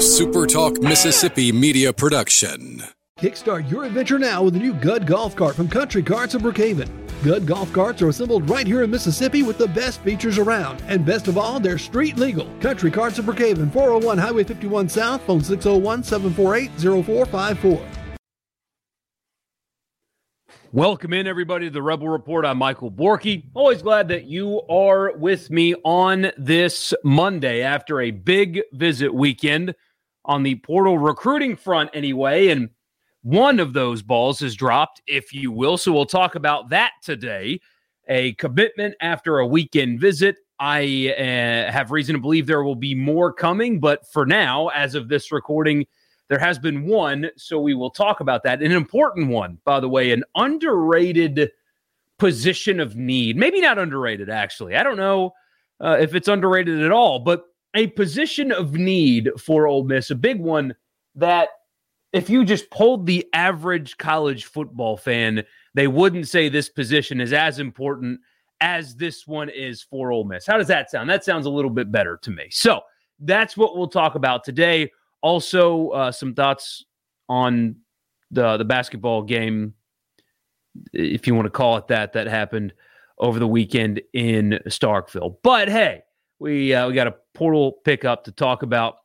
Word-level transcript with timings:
SuperTalk 0.00 0.82
Mississippi 0.82 1.52
media 1.52 1.92
production. 1.92 2.82
Kickstart 3.18 3.70
your 3.70 3.84
adventure 3.84 4.18
now 4.18 4.42
with 4.42 4.54
the 4.54 4.58
new 4.58 4.72
Gud 4.72 5.06
Golf 5.06 5.36
Cart 5.36 5.54
from 5.54 5.68
Country 5.68 6.02
Carts 6.02 6.32
of 6.32 6.40
Brookhaven. 6.40 6.88
Gud 7.22 7.44
Golf 7.46 7.70
Carts 7.74 8.00
are 8.00 8.08
assembled 8.08 8.48
right 8.48 8.66
here 8.66 8.82
in 8.82 8.90
Mississippi 8.90 9.42
with 9.42 9.58
the 9.58 9.68
best 9.68 10.00
features 10.00 10.38
around. 10.38 10.82
And 10.86 11.04
best 11.04 11.28
of 11.28 11.36
all, 11.36 11.60
they're 11.60 11.76
street 11.76 12.16
legal. 12.16 12.48
Country 12.60 12.90
Carts 12.90 13.18
of 13.18 13.26
Brookhaven, 13.26 13.70
401 13.70 14.16
Highway 14.16 14.42
51 14.42 14.88
South, 14.88 15.20
phone 15.24 15.44
601 15.44 16.02
748 16.02 16.70
0454. 17.04 17.86
Welcome 20.72 21.12
in, 21.12 21.26
everybody, 21.26 21.66
to 21.66 21.70
the 21.70 21.82
Rebel 21.82 22.08
Report. 22.08 22.46
I'm 22.46 22.56
Michael 22.56 22.90
Borky. 22.90 23.50
Always 23.52 23.82
glad 23.82 24.08
that 24.08 24.24
you 24.24 24.62
are 24.70 25.12
with 25.14 25.50
me 25.50 25.74
on 25.84 26.30
this 26.38 26.94
Monday 27.04 27.60
after 27.60 28.00
a 28.00 28.12
big 28.12 28.62
visit 28.72 29.12
weekend 29.12 29.74
on 30.24 30.42
the 30.42 30.56
portal 30.56 30.98
recruiting 30.98 31.56
front, 31.56 31.90
anyway. 31.94 32.48
And 32.48 32.70
one 33.22 33.60
of 33.60 33.72
those 33.72 34.02
balls 34.02 34.40
has 34.40 34.54
dropped, 34.54 35.02
if 35.06 35.32
you 35.32 35.50
will. 35.50 35.76
So 35.76 35.92
we'll 35.92 36.06
talk 36.06 36.34
about 36.34 36.70
that 36.70 36.92
today. 37.02 37.60
A 38.08 38.32
commitment 38.34 38.94
after 39.00 39.38
a 39.38 39.46
weekend 39.46 40.00
visit. 40.00 40.36
I 40.58 41.14
uh, 41.16 41.72
have 41.72 41.90
reason 41.90 42.14
to 42.14 42.20
believe 42.20 42.46
there 42.46 42.62
will 42.62 42.74
be 42.74 42.94
more 42.94 43.32
coming, 43.32 43.80
but 43.80 44.06
for 44.12 44.26
now, 44.26 44.68
as 44.68 44.94
of 44.94 45.08
this 45.08 45.32
recording, 45.32 45.86
there 46.28 46.38
has 46.38 46.58
been 46.58 46.84
one, 46.84 47.30
so 47.36 47.58
we 47.58 47.74
will 47.74 47.90
talk 47.90 48.20
about 48.20 48.42
that. 48.44 48.62
An 48.62 48.70
important 48.70 49.28
one, 49.28 49.58
by 49.64 49.80
the 49.80 49.88
way, 49.88 50.12
an 50.12 50.22
underrated 50.36 51.50
position 52.18 52.78
of 52.78 52.94
need. 52.94 53.36
Maybe 53.36 53.60
not 53.60 53.78
underrated, 53.78 54.28
actually. 54.28 54.76
I 54.76 54.82
don't 54.82 54.98
know 54.98 55.32
uh, 55.80 55.96
if 55.98 56.14
it's 56.14 56.28
underrated 56.28 56.82
at 56.82 56.92
all, 56.92 57.20
but 57.20 57.44
a 57.74 57.88
position 57.88 58.52
of 58.52 58.74
need 58.74 59.30
for 59.38 59.66
Ole 59.66 59.84
Miss, 59.84 60.10
a 60.10 60.14
big 60.14 60.40
one 60.40 60.74
that 61.14 61.48
if 62.12 62.28
you 62.28 62.44
just 62.44 62.70
polled 62.70 63.06
the 63.06 63.26
average 63.32 63.96
college 63.98 64.46
football 64.46 64.96
fan, 64.96 65.44
they 65.74 65.86
wouldn't 65.86 66.28
say 66.28 66.48
this 66.48 66.68
position 66.68 67.20
is 67.20 67.32
as 67.32 67.58
important 67.60 68.20
as 68.60 68.96
this 68.96 69.26
one 69.26 69.48
is 69.48 69.82
for 69.82 70.12
Ole 70.12 70.24
Miss. 70.24 70.46
How 70.46 70.58
does 70.58 70.66
that 70.68 70.90
sound? 70.90 71.08
That 71.08 71.24
sounds 71.24 71.46
a 71.46 71.50
little 71.50 71.70
bit 71.70 71.92
better 71.92 72.18
to 72.22 72.30
me. 72.30 72.48
So 72.50 72.80
that's 73.20 73.56
what 73.56 73.76
we'll 73.76 73.88
talk 73.88 74.16
about 74.16 74.44
today. 74.44 74.90
Also, 75.22 75.88
uh, 75.90 76.12
some 76.12 76.34
thoughts 76.34 76.84
on 77.28 77.76
the 78.30 78.56
the 78.56 78.64
basketball 78.64 79.22
game, 79.22 79.74
if 80.92 81.26
you 81.26 81.34
want 81.34 81.46
to 81.46 81.50
call 81.50 81.76
it 81.76 81.88
that, 81.88 82.12
that 82.14 82.26
happened 82.26 82.72
over 83.18 83.38
the 83.38 83.46
weekend 83.46 84.00
in 84.14 84.58
Starkville. 84.66 85.36
But 85.42 85.68
hey, 85.68 86.02
we 86.40 86.74
uh, 86.74 86.88
we 86.88 86.94
got 86.94 87.06
a 87.06 87.14
portal 87.34 87.72
pickup 87.84 88.24
to 88.24 88.32
talk 88.32 88.62
about. 88.62 88.96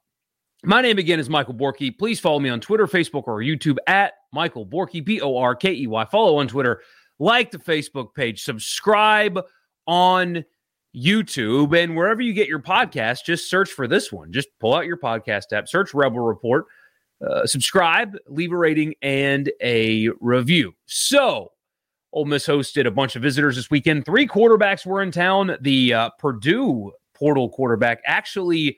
My 0.63 0.81
name 0.81 0.97
again 0.97 1.19
is 1.19 1.29
Michael 1.29 1.53
Borky. 1.53 1.95
Please 1.95 2.19
follow 2.19 2.39
me 2.39 2.49
on 2.49 2.59
Twitter, 2.59 2.87
Facebook, 2.87 3.27
or 3.27 3.39
YouTube 3.39 3.77
at 3.85 4.13
Michael 4.33 4.65
Borky, 4.65 5.03
B 5.03 5.21
O 5.21 5.37
R 5.37 5.55
K 5.55 5.71
E 5.73 5.85
Y. 5.85 6.05
Follow 6.05 6.37
on 6.37 6.47
Twitter, 6.47 6.81
like 7.19 7.51
the 7.51 7.59
Facebook 7.59 8.15
page, 8.15 8.41
subscribe 8.41 9.39
on 9.85 10.43
YouTube, 10.95 11.77
and 11.77 11.95
wherever 11.95 12.21
you 12.21 12.33
get 12.33 12.47
your 12.47 12.61
podcast, 12.61 13.25
just 13.25 13.49
search 13.49 13.69
for 13.69 13.87
this 13.87 14.11
one. 14.11 14.31
Just 14.31 14.47
pull 14.59 14.73
out 14.73 14.85
your 14.85 14.97
podcast 14.97 15.51
app, 15.51 15.67
search 15.67 15.93
Rebel 15.93 16.21
Report, 16.21 16.65
uh, 17.25 17.45
subscribe, 17.45 18.17
leave 18.27 18.53
a 18.53 18.57
rating, 18.57 18.95
and 19.01 19.51
a 19.61 20.09
review. 20.21 20.73
So, 20.85 21.51
Ole 22.13 22.25
Miss 22.25 22.47
hosted 22.47 22.87
a 22.87 22.91
bunch 22.91 23.17
of 23.17 23.21
visitors 23.21 23.57
this 23.57 23.69
weekend. 23.69 24.05
Three 24.05 24.25
quarterbacks 24.25 24.85
were 24.85 25.01
in 25.01 25.11
town. 25.11 25.57
The 25.59 25.93
uh, 25.93 26.09
Purdue 26.17 26.93
portal 27.15 27.49
quarterback 27.49 28.01
actually 28.05 28.77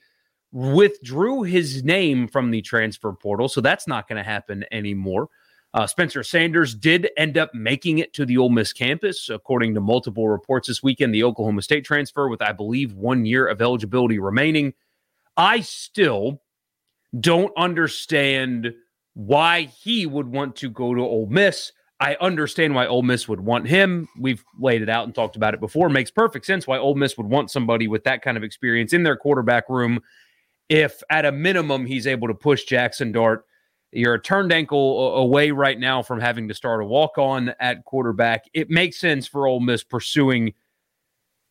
withdrew 0.52 1.44
his 1.44 1.84
name 1.84 2.28
from 2.28 2.52
the 2.52 2.62
transfer 2.62 3.12
portal, 3.12 3.50
so 3.50 3.60
that's 3.60 3.88
not 3.88 4.08
going 4.08 4.18
to 4.18 4.30
happen 4.30 4.64
anymore. 4.72 5.28
Uh, 5.74 5.86
Spencer 5.86 6.24
Sanders 6.24 6.74
did 6.74 7.10
end 7.18 7.38
up 7.38 7.54
making 7.54 8.00
it 8.00 8.14
to 8.14 8.26
the 8.26 8.38
Ole 8.38 8.50
Miss 8.50 8.72
campus, 8.72 9.30
according 9.30 9.74
to 9.76 9.82
multiple 9.82 10.28
reports 10.30 10.68
this 10.68 10.82
weekend. 10.82 11.14
The 11.14 11.24
Oklahoma 11.24 11.62
State 11.62 11.86
transfer, 11.86 12.30
with 12.30 12.42
I 12.42 12.54
believe 12.54 12.94
one 12.94 13.26
year 13.26 13.48
of 13.48 13.62
eligibility 13.62 14.18
remaining. 14.18 14.74
I 15.36 15.60
still 15.60 16.42
don't 17.20 17.52
understand 17.58 18.74
why 19.14 19.64
he 19.64 20.06
would 20.06 20.28
want 20.28 20.56
to 20.58 20.70
go 20.70 20.94
to 20.94 21.02
Ole 21.02 21.28
Miss. 21.28 21.72
I 22.00 22.16
understand 22.22 22.76
why 22.76 22.86
Ole 22.86 23.02
Miss 23.02 23.28
would 23.28 23.42
want 23.42 23.68
him. 23.68 24.08
We've 24.20 24.44
laid 24.60 24.82
it 24.82 24.90
out 24.90 25.06
and 25.06 25.16
talked 25.16 25.36
about 25.36 25.54
it 25.54 25.60
before. 25.60 25.90
Makes 25.90 26.12
perfect 26.12 26.46
sense 26.46 26.68
why 26.68 26.78
Ole 26.78 26.96
Miss 26.96 27.18
would 27.18 27.28
want 27.28 27.50
somebody 27.50 27.88
with 27.88 28.04
that 28.04 28.22
kind 28.22 28.38
of 28.38 28.44
experience 28.44 28.94
in 28.94 29.04
their 29.04 29.18
quarterback 29.18 29.68
room. 29.68 30.02
If 30.70 31.02
at 31.10 31.26
a 31.26 31.32
minimum 31.32 31.86
he's 31.86 32.06
able 32.06 32.28
to 32.28 32.34
push 32.36 32.66
Jackson 32.66 33.12
Dart 33.12 33.46
you're 33.92 34.16
a 34.16 34.22
turned 34.22 34.52
ankle 34.52 35.16
away 35.16 35.52
right 35.52 35.80
now 35.80 36.04
from 36.04 36.20
having 36.20 36.48
to 36.48 36.54
start 36.54 36.82
a 36.82 36.86
walk 36.86 37.18
on 37.18 37.54
at 37.60 37.86
quarterback. 37.86 38.46
It 38.54 38.70
makes 38.70 39.00
sense 39.00 39.28
for 39.28 39.48
Ole 39.48 39.62
Miss 39.62 39.84
pursuing 39.84 40.54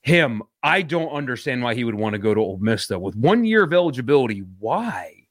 him. 0.03 0.43
I 0.63 0.83
don't 0.83 1.09
understand 1.09 1.63
why 1.63 1.75
he 1.75 1.85
would 1.85 1.95
want 1.95 2.13
to 2.13 2.19
go 2.19 2.35
to 2.35 2.41
Ole 2.41 2.59
Miss, 2.59 2.87
though. 2.87 2.99
With 2.99 3.17
one 3.17 3.45
year 3.45 3.65
of 3.65 3.73
eligibility, 3.73 4.45
why 4.59 5.27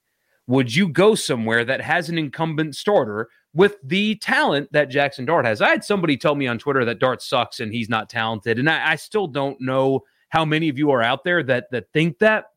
would 0.48 0.74
you 0.74 0.88
go 0.88 1.14
somewhere 1.14 1.64
that 1.64 1.80
has 1.80 2.08
an 2.08 2.18
incumbent 2.18 2.74
starter 2.74 3.28
with 3.56 3.76
the 3.82 4.14
talent 4.16 4.70
that 4.72 4.90
Jackson 4.90 5.24
Dart 5.24 5.46
has? 5.46 5.60
I 5.60 5.70
had 5.70 5.82
somebody 5.82 6.16
tell 6.16 6.34
me 6.34 6.46
on 6.46 6.58
Twitter 6.58 6.84
that 6.84 7.00
Dart 7.00 7.22
sucks 7.22 7.58
and 7.58 7.72
he's 7.72 7.88
not 7.88 8.08
talented. 8.08 8.58
And 8.58 8.70
I, 8.70 8.92
I 8.92 8.96
still 8.96 9.26
don't 9.26 9.60
know 9.60 10.04
how 10.28 10.44
many 10.44 10.68
of 10.68 10.78
you 10.78 10.90
are 10.90 11.02
out 11.02 11.24
there 11.24 11.42
that 11.42 11.70
that 11.70 11.92
think 11.92 12.18
that. 12.18 12.50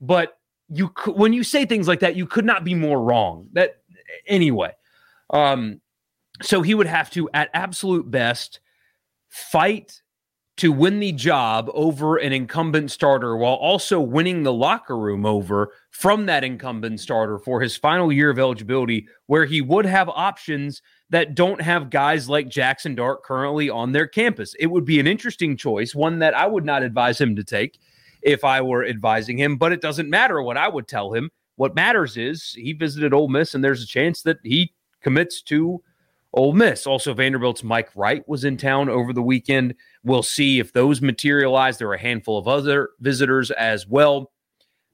But 0.00 0.38
you 0.68 0.92
when 1.06 1.32
you 1.32 1.44
say 1.44 1.64
things 1.64 1.88
like 1.88 2.00
that, 2.00 2.16
you 2.16 2.26
could 2.26 2.44
not 2.44 2.64
be 2.64 2.74
more 2.74 3.00
wrong. 3.00 3.48
That 3.52 3.76
anyway. 4.26 4.72
Um, 5.30 5.80
so 6.42 6.62
he 6.62 6.74
would 6.74 6.86
have 6.86 7.10
to, 7.10 7.30
at 7.32 7.50
absolute 7.54 8.10
best, 8.10 8.60
fight 9.28 10.02
to 10.56 10.72
win 10.72 11.00
the 11.00 11.12
job 11.12 11.70
over 11.74 12.16
an 12.16 12.32
incumbent 12.32 12.90
starter 12.90 13.36
while 13.36 13.54
also 13.54 14.00
winning 14.00 14.42
the 14.42 14.52
locker 14.52 14.96
room 14.96 15.26
over 15.26 15.70
from 15.90 16.26
that 16.26 16.44
incumbent 16.44 16.98
starter 16.98 17.38
for 17.38 17.60
his 17.60 17.76
final 17.76 18.10
year 18.10 18.30
of 18.30 18.38
eligibility, 18.38 19.06
where 19.26 19.44
he 19.44 19.60
would 19.60 19.84
have 19.84 20.08
options 20.08 20.80
that 21.10 21.34
don't 21.34 21.60
have 21.60 21.90
guys 21.90 22.28
like 22.28 22.48
Jackson 22.48 22.94
Dart 22.94 23.22
currently 23.22 23.68
on 23.68 23.92
their 23.92 24.06
campus. 24.06 24.54
It 24.58 24.66
would 24.66 24.84
be 24.84 24.98
an 24.98 25.06
interesting 25.06 25.56
choice, 25.56 25.94
one 25.94 26.18
that 26.20 26.34
I 26.34 26.46
would 26.46 26.64
not 26.64 26.82
advise 26.82 27.20
him 27.20 27.36
to 27.36 27.44
take 27.44 27.78
if 28.22 28.42
I 28.42 28.60
were 28.62 28.84
advising 28.84 29.38
him, 29.38 29.56
but 29.56 29.72
it 29.72 29.82
doesn't 29.82 30.10
matter 30.10 30.42
what 30.42 30.56
I 30.56 30.68
would 30.68 30.88
tell 30.88 31.12
him. 31.12 31.30
What 31.56 31.74
matters 31.74 32.16
is 32.16 32.52
he 32.52 32.72
visited 32.72 33.12
Ole 33.12 33.28
Miss, 33.28 33.54
and 33.54 33.62
there's 33.62 33.82
a 33.82 33.86
chance 33.86 34.22
that 34.22 34.38
he 34.42 34.72
commits 35.02 35.42
to 35.42 35.82
Ole 36.32 36.52
Miss. 36.52 36.86
Also, 36.86 37.14
Vanderbilt's 37.14 37.64
Mike 37.64 37.90
Wright 37.94 38.26
was 38.28 38.44
in 38.44 38.56
town 38.56 38.88
over 38.88 39.12
the 39.12 39.22
weekend. 39.22 39.74
We'll 40.04 40.22
see 40.22 40.58
if 40.58 40.72
those 40.72 41.00
materialize. 41.00 41.78
There 41.78 41.88
are 41.88 41.94
a 41.94 42.00
handful 42.00 42.38
of 42.38 42.46
other 42.46 42.90
visitors 43.00 43.50
as 43.50 43.86
well. 43.86 44.32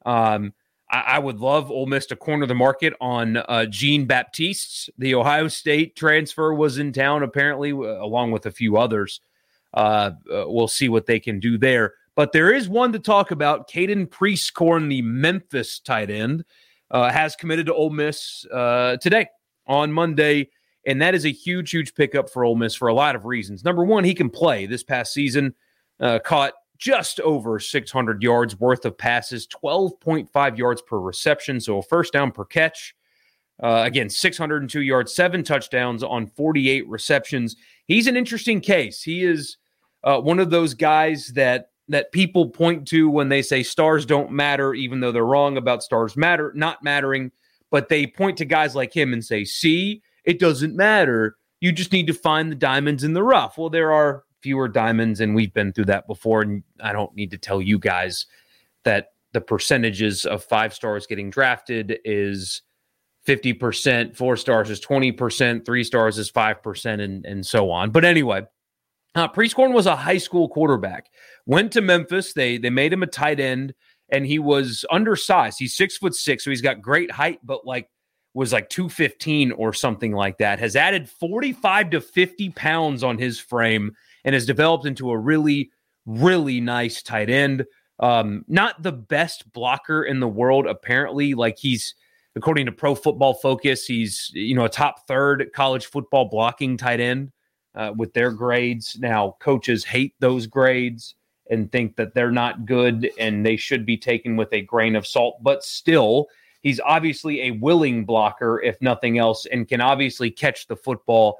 Um, 0.06 0.53
I, 0.91 1.00
I, 1.00 1.19
would 1.19 1.41
love 1.41 1.70
Ole 1.70 1.87
Miss 1.87 2.06
to 2.06 2.16
corner 2.16 2.47
the 2.47 2.54
market 2.54 2.93
on 3.00 3.37
uh, 3.37 3.66
Baptiste. 4.06 4.91
The 4.98 5.15
Ohio 5.15 5.48
State 5.48 5.97
transfer 5.97 6.53
was 6.54 6.78
in 6.78 6.93
town, 6.93 7.22
apparently, 7.22 7.70
along 7.70 8.32
with 8.32 8.47
a 8.47 8.50
few 8.50 8.76
others. 8.76 9.20
Uh, 9.75 10.10
uh, 10.32 10.44
we'll 10.47 10.69
see 10.69 10.88
what 10.88 11.06
they 11.06 11.19
can 11.19 11.41
do 11.41 11.56
there. 11.56 11.94
But 12.14 12.32
there 12.32 12.53
is 12.53 12.69
one 12.69 12.93
to 12.93 12.99
talk 12.99 13.31
about. 13.31 13.70
Caden 13.70 14.09
Prieskorn, 14.09 14.88
the 14.88 15.03
Memphis 15.03 15.78
tight 15.81 16.10
end, 16.10 16.44
uh, 16.91 17.10
has 17.10 17.34
committed 17.34 17.66
to 17.66 17.75
Ole 17.75 17.91
Miss 17.91 18.44
uh, 18.53 18.99
today 18.99 19.28
on 19.66 19.93
Monday. 19.93 20.50
And 20.84 21.00
that 21.00 21.15
is 21.15 21.25
a 21.25 21.32
huge, 21.32 21.70
huge 21.70 21.94
pickup 21.94 22.28
for 22.28 22.44
Ole 22.44 22.56
Miss 22.56 22.75
for 22.75 22.88
a 22.88 22.94
lot 22.94 23.15
of 23.15 23.25
reasons. 23.25 23.65
Number 23.65 23.84
one, 23.84 24.04
he 24.04 24.15
can 24.15 24.31
play. 24.31 24.66
This 24.66 24.82
past 24.82 25.12
season, 25.12 25.54
uh, 26.00 26.19
caught 26.19 26.54
just 26.78 27.20
over 27.20 27.60
600 27.60 28.22
yards 28.22 28.59
worth 28.59 28.84
of 28.84 28.98
passes, 28.98 29.47
12.5 29.47 30.59
yards 30.59 30.82
per 30.82 30.98
reception. 30.98 31.60
So 31.60 31.79
a 31.79 31.82
first 31.82 32.12
down 32.12 32.32
per 32.32 32.44
catch. 32.44 32.94
Uh, 33.62 33.84
again, 33.87 34.11
602 34.11 34.81
yards, 34.81 35.14
seven 35.14 35.44
touchdowns 35.44 36.02
on 36.02 36.26
48 36.26 36.88
receptions. 36.88 37.55
He's 37.87 38.08
an 38.08 38.17
interesting 38.17 38.61
case. 38.61 39.02
He 39.02 39.23
is 39.23 39.58
uh, 40.02 40.20
one 40.20 40.40
of 40.40 40.50
those 40.50 40.75
guys 40.75 41.28
that 41.35 41.69
that 41.88 42.11
people 42.12 42.49
point 42.49 42.88
to 42.88 43.11
when 43.11 43.28
they 43.28 43.43
say 43.43 43.62
stars 43.62 44.06
don't 44.06 44.31
matter, 44.31 44.73
even 44.73 45.00
though 45.00 45.12
they're 45.12 45.25
wrong 45.25 45.56
about 45.56 45.82
stars 45.82 46.17
matter 46.17 46.52
not 46.56 46.82
mattering. 46.82 47.31
But 47.70 47.88
they 47.88 48.06
point 48.06 48.38
to 48.38 48.44
guys 48.44 48.75
like 48.75 48.93
him 48.93 49.12
and 49.12 49.25
say, 49.25 49.44
"See, 49.44 50.02
it 50.25 50.39
doesn't 50.39 50.77
matter. 50.77 51.37
You 51.61 51.73
just 51.73 51.93
need 51.93 52.07
to 52.09 52.15
find 52.15 52.51
the 52.51 52.57
diamonds 52.57 53.05
in 53.05 53.13
the 53.13 53.23
rough." 53.23 53.59
Well, 53.59 53.71
there 53.71 53.93
are 53.93 54.25
fewer 54.43 54.69
diamonds, 54.69 55.21
and 55.21 55.35
we've 55.35 55.55
been 55.55 55.73
through 55.73 55.87
that 55.87 56.07
before. 56.07 56.43
And 56.43 56.63
I 56.81 56.93
don't 56.93 57.15
need 57.15 57.31
to 57.31 57.39
tell 57.39 57.63
you 57.63 57.79
guys 57.79 58.27
that 58.85 59.09
the 59.33 59.41
percentages 59.41 60.27
of 60.27 60.45
five 60.45 60.75
stars 60.75 61.07
getting 61.07 61.31
drafted 61.31 61.99
is 62.05 62.63
50%, 63.27 64.17
four 64.17 64.37
stars 64.37 64.69
is 64.69 64.81
20%, 64.81 65.65
three 65.65 65.85
stars 65.85 66.19
is 66.19 66.31
5%, 66.31 67.01
and, 67.01 67.25
and 67.25 67.47
so 67.47 67.71
on. 67.71 67.91
But 67.91 68.05
anyway, 68.05 68.43
uh, 69.15 69.29
Prieskorn 69.29 69.73
was 69.73 69.87
a 69.87 69.97
high 69.97 70.19
school 70.19 70.49
quarterback. 70.49 71.07
Went 71.47 71.73
to 71.73 71.81
Memphis. 71.81 72.33
They 72.33 72.59
they 72.59 72.71
made 72.71 72.93
him 72.93 73.03
a 73.03 73.07
tight 73.07 73.41
end, 73.41 73.75
and 74.09 74.27
he 74.27 74.39
was 74.39 74.85
undersized. 74.91 75.59
He's 75.59 75.77
six 75.77 75.99
foot 75.99 76.15
six, 76.15 76.45
so 76.45 76.51
he's 76.51 76.63
got 76.63 76.81
great 76.81 77.11
height, 77.11 77.41
but 77.43 77.67
like 77.67 77.89
was 78.34 78.52
like 78.52 78.69
215 78.69 79.52
or 79.52 79.73
something 79.73 80.12
like 80.12 80.38
that. 80.38 80.58
Has 80.58 80.76
added 80.76 81.08
45 81.08 81.90
to 81.90 82.00
50 82.00 82.50
pounds 82.50 83.02
on 83.02 83.19
his 83.19 83.38
frame 83.38 83.94
and 84.25 84.34
has 84.34 84.46
developed 84.46 84.87
into 84.87 85.11
a 85.11 85.19
really, 85.19 85.70
really 86.06 86.61
nice 86.61 87.02
tight 87.02 87.31
end. 87.31 87.67
Um, 88.00 88.44
not 88.49 88.82
the 88.82 88.93
best 88.93 89.52
blocker 89.52 90.05
in 90.05 90.20
the 90.20 90.29
world, 90.29 90.67
apparently. 90.67 91.34
Like 91.34 91.58
he's, 91.58 91.94
according 92.34 92.67
to 92.67 92.73
Pro 92.73 92.94
Football 92.94 93.34
Focus, 93.34 93.87
he's 93.87 94.31
you 94.35 94.55
know 94.55 94.64
a 94.64 94.70
top 94.70 95.06
third 95.06 95.50
college 95.55 95.87
football 95.87 96.28
blocking 96.28 96.76
tight 96.76 97.00
end 97.00 97.32
uh, 97.75 97.93
with 97.96 98.12
their 98.14 98.31
grades. 98.31 98.96
Now, 98.99 99.37
coaches 99.40 99.85
hate 99.85 100.14
those 100.20 100.46
grades 100.46 101.14
and 101.50 101.70
think 101.70 101.96
that 101.96 102.14
they're 102.14 102.31
not 102.31 102.64
good 102.64 103.11
and 103.19 103.44
they 103.44 103.56
should 103.56 103.85
be 103.85 103.96
taken 103.96 104.37
with 104.37 104.52
a 104.52 104.62
grain 104.62 104.96
of 104.96 105.06
salt. 105.06 105.43
But 105.43 105.62
still, 105.62 106.28
he's 106.62 106.81
obviously 106.81 107.43
a 107.43 107.50
willing 107.50 108.05
blocker, 108.05 108.61
if 108.62 108.81
nothing 108.81 109.19
else, 109.19 109.47
and 109.47 109.69
can 109.69 109.81
obviously 109.81 110.31
catch 110.31 110.67
the 110.67 110.76
football 110.76 111.38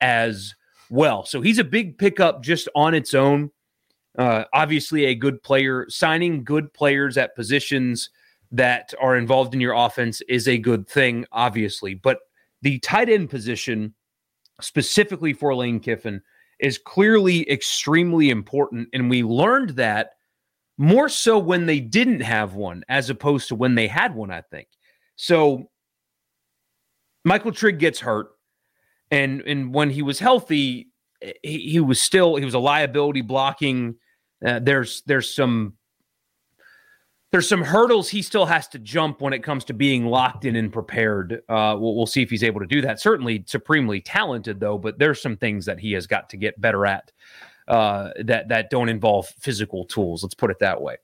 as 0.00 0.54
well. 0.90 1.24
So 1.24 1.40
he's 1.40 1.58
a 1.58 1.64
big 1.64 1.98
pickup 1.98 2.42
just 2.42 2.68
on 2.74 2.94
its 2.94 3.14
own. 3.14 3.50
Uh, 4.18 4.44
obviously, 4.52 5.06
a 5.06 5.14
good 5.14 5.42
player. 5.42 5.86
Signing 5.88 6.44
good 6.44 6.72
players 6.72 7.16
at 7.16 7.34
positions 7.34 8.10
that 8.50 8.92
are 9.00 9.16
involved 9.16 9.54
in 9.54 9.60
your 9.60 9.72
offense 9.72 10.20
is 10.28 10.46
a 10.46 10.58
good 10.58 10.86
thing, 10.86 11.24
obviously. 11.32 11.94
But 11.94 12.18
the 12.60 12.78
tight 12.80 13.08
end 13.08 13.30
position, 13.30 13.94
specifically 14.60 15.32
for 15.32 15.54
Lane 15.54 15.80
Kiffin, 15.80 16.20
is 16.58 16.78
clearly 16.78 17.50
extremely 17.50 18.28
important. 18.28 18.88
And 18.92 19.08
we 19.08 19.22
learned 19.22 19.70
that 19.70 20.12
more 20.82 21.08
so 21.08 21.38
when 21.38 21.66
they 21.66 21.78
didn't 21.78 22.22
have 22.22 22.54
one 22.54 22.82
as 22.88 23.08
opposed 23.08 23.46
to 23.46 23.54
when 23.54 23.76
they 23.76 23.86
had 23.86 24.16
one, 24.16 24.32
I 24.32 24.40
think. 24.40 24.66
So 25.14 25.70
Michael 27.24 27.52
Trigg 27.52 27.78
gets 27.78 28.00
hurt. 28.00 28.30
And, 29.08 29.42
and 29.42 29.72
when 29.72 29.90
he 29.90 30.02
was 30.02 30.18
healthy, 30.18 30.88
he, 31.44 31.70
he 31.70 31.78
was 31.78 32.00
still 32.00 32.34
he 32.34 32.44
was 32.44 32.54
a 32.54 32.58
liability 32.58 33.20
blocking. 33.20 33.94
Uh, 34.44 34.58
there's 34.58 35.02
there's 35.06 35.32
some 35.32 35.74
there's 37.30 37.48
some 37.48 37.62
hurdles 37.62 38.08
he 38.08 38.20
still 38.20 38.46
has 38.46 38.66
to 38.68 38.80
jump 38.80 39.20
when 39.20 39.32
it 39.32 39.44
comes 39.44 39.64
to 39.66 39.74
being 39.74 40.06
locked 40.06 40.44
in 40.44 40.56
and 40.56 40.72
prepared. 40.72 41.42
Uh, 41.48 41.76
we'll, 41.78 41.94
we'll, 41.94 42.06
see 42.06 42.22
if 42.22 42.30
he's 42.30 42.42
able 42.42 42.58
to 42.58 42.66
do 42.66 42.80
that. 42.80 43.00
Certainly, 43.00 43.44
supremely 43.46 44.00
talented 44.00 44.58
though, 44.58 44.78
but 44.78 44.98
there's 44.98 45.22
some 45.22 45.36
things 45.36 45.64
that 45.66 45.78
he 45.78 45.92
has 45.92 46.08
got 46.08 46.28
to 46.30 46.36
get 46.36 46.60
better 46.60 46.86
at 46.86 47.12
uh, 47.68 48.10
that 48.20 48.48
that 48.48 48.70
don't 48.70 48.88
involve 48.88 49.28
physical 49.28 49.84
tools. 49.84 50.22
Let's 50.22 50.34
put 50.34 50.50
it 50.50 50.58
that 50.60 50.82
way. 50.82 50.96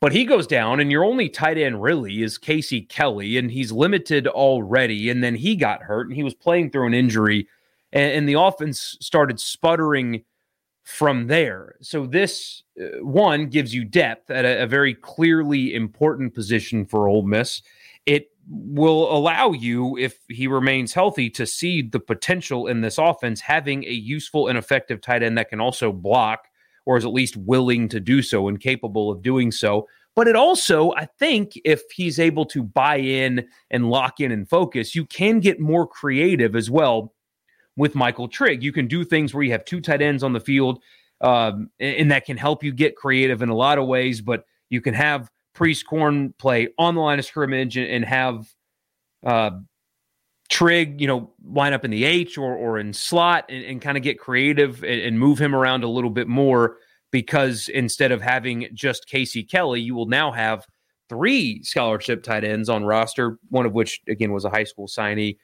But 0.00 0.12
he 0.12 0.24
goes 0.24 0.46
down, 0.46 0.80
and 0.80 0.92
your 0.92 1.04
only 1.04 1.28
tight 1.28 1.56
end 1.56 1.82
really 1.82 2.22
is 2.22 2.38
Casey 2.38 2.82
Kelly, 2.82 3.38
and 3.38 3.50
he's 3.50 3.72
limited 3.72 4.26
already. 4.26 5.08
And 5.08 5.24
then 5.24 5.34
he 5.34 5.56
got 5.56 5.82
hurt, 5.82 6.06
and 6.06 6.14
he 6.14 6.22
was 6.22 6.34
playing 6.34 6.70
through 6.70 6.86
an 6.86 6.94
injury, 6.94 7.48
and, 7.92 8.12
and 8.12 8.28
the 8.28 8.38
offense 8.38 8.96
started 9.00 9.40
sputtering 9.40 10.24
from 10.86 11.26
there. 11.26 11.76
So 11.80 12.06
this 12.06 12.62
uh, 12.80 13.02
one 13.04 13.48
gives 13.48 13.74
you 13.74 13.84
depth 13.84 14.30
at 14.30 14.44
a, 14.44 14.62
a, 14.62 14.66
very 14.68 14.94
clearly 14.94 15.74
important 15.74 16.32
position 16.32 16.86
for 16.86 17.08
Ole 17.08 17.22
Miss. 17.22 17.60
It 18.06 18.30
will 18.48 19.10
allow 19.16 19.52
you, 19.52 19.96
if 19.96 20.18
he 20.28 20.46
remains 20.46 20.92
healthy, 20.92 21.28
to 21.30 21.46
see 21.46 21.82
the 21.82 22.00
potential 22.00 22.68
in 22.68 22.80
this 22.80 22.98
offense 22.98 23.40
having 23.40 23.84
a 23.84 23.90
useful 23.90 24.48
and 24.48 24.56
effective 24.56 25.00
tight 25.00 25.22
end 25.22 25.36
that 25.36 25.48
can 25.48 25.60
also 25.60 25.92
block, 25.92 26.46
or 26.84 26.96
is 26.96 27.04
at 27.04 27.12
least 27.12 27.36
willing 27.36 27.88
to 27.88 27.98
do 27.98 28.22
so 28.22 28.46
and 28.48 28.60
capable 28.60 29.10
of 29.10 29.22
doing 29.22 29.50
so. 29.50 29.88
But 30.14 30.28
it 30.28 30.36
also, 30.36 30.92
I 30.92 31.06
think, 31.18 31.60
if 31.64 31.82
he's 31.94 32.18
able 32.18 32.46
to 32.46 32.62
buy 32.62 32.96
in 32.96 33.48
and 33.70 33.90
lock 33.90 34.20
in 34.20 34.32
and 34.32 34.48
focus, 34.48 34.94
you 34.94 35.04
can 35.04 35.40
get 35.40 35.60
more 35.60 35.86
creative 35.86 36.56
as 36.56 36.70
well 36.70 37.12
with 37.76 37.94
Michael 37.94 38.28
Trigg. 38.28 38.62
You 38.62 38.72
can 38.72 38.86
do 38.86 39.04
things 39.04 39.34
where 39.34 39.42
you 39.42 39.52
have 39.52 39.64
two 39.64 39.80
tight 39.80 40.00
ends 40.00 40.22
on 40.22 40.32
the 40.32 40.40
field, 40.40 40.82
um, 41.20 41.68
and 41.80 42.10
that 42.12 42.24
can 42.24 42.36
help 42.36 42.64
you 42.64 42.72
get 42.72 42.96
creative 42.96 43.42
in 43.42 43.50
a 43.50 43.54
lot 43.54 43.76
of 43.76 43.86
ways. 43.86 44.20
But 44.20 44.44
you 44.70 44.80
can 44.80 44.94
have 44.94 45.30
Prieskorn 45.56 46.36
play 46.38 46.68
on 46.78 46.94
the 46.94 47.00
line 47.00 47.18
of 47.18 47.24
scrimmage 47.24 47.76
and, 47.76 47.88
and 47.88 48.04
have 48.04 48.46
uh, 49.24 49.50
Trigg, 50.48 51.00
you 51.00 51.06
know, 51.06 51.32
line 51.44 51.72
up 51.72 51.84
in 51.84 51.90
the 51.90 52.04
H 52.04 52.38
or 52.38 52.54
or 52.54 52.78
in 52.78 52.92
slot 52.92 53.46
and, 53.48 53.64
and 53.64 53.82
kind 53.82 53.96
of 53.96 54.02
get 54.02 54.18
creative 54.18 54.84
and, 54.84 55.00
and 55.00 55.18
move 55.18 55.40
him 55.40 55.54
around 55.54 55.82
a 55.82 55.88
little 55.88 56.10
bit 56.10 56.28
more. 56.28 56.76
Because 57.10 57.68
instead 57.68 58.12
of 58.12 58.20
having 58.20 58.68
just 58.74 59.08
Casey 59.08 59.42
Kelly, 59.42 59.80
you 59.80 59.94
will 59.94 60.06
now 60.06 60.30
have 60.32 60.66
three 61.08 61.62
scholarship 61.62 62.22
tight 62.22 62.44
ends 62.44 62.68
on 62.68 62.84
roster. 62.84 63.38
One 63.48 63.64
of 63.64 63.72
which, 63.72 64.02
again, 64.08 64.32
was 64.32 64.44
a 64.44 64.50
high 64.50 64.64
school 64.64 64.86
signee 64.86 65.38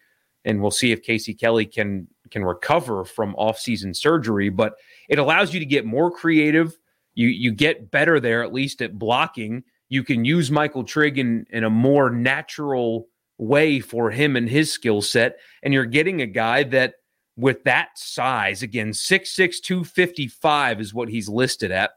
and 0.44 0.60
we'll 0.60 0.70
see 0.70 0.92
if 0.92 1.02
Casey 1.02 1.34
Kelly 1.34 1.66
can 1.66 2.08
can 2.30 2.44
recover 2.44 3.04
from 3.04 3.34
off-season 3.36 3.94
surgery. 3.94 4.48
But 4.48 4.74
it 5.08 5.18
allows 5.18 5.52
you 5.52 5.60
to 5.60 5.66
get 5.66 5.84
more 5.84 6.10
creative. 6.10 6.76
You 7.14 7.28
you 7.28 7.52
get 7.52 7.90
better 7.90 8.20
there, 8.20 8.42
at 8.42 8.52
least 8.52 8.82
at 8.82 8.98
blocking. 8.98 9.64
You 9.92 10.02
can 10.02 10.24
use 10.24 10.50
Michael 10.50 10.84
Trigg 10.84 11.18
in, 11.18 11.44
in 11.50 11.64
a 11.64 11.68
more 11.68 12.08
natural 12.08 13.08
way 13.36 13.78
for 13.78 14.10
him 14.10 14.36
and 14.36 14.48
his 14.48 14.72
skill 14.72 15.02
set. 15.02 15.36
And 15.62 15.74
you're 15.74 15.84
getting 15.84 16.22
a 16.22 16.26
guy 16.26 16.62
that 16.62 16.94
with 17.36 17.64
that 17.64 17.90
size, 17.96 18.62
again, 18.62 18.92
6'6, 18.92 19.60
255 19.60 20.80
is 20.80 20.94
what 20.94 21.10
he's 21.10 21.28
listed 21.28 21.70
at, 21.70 21.90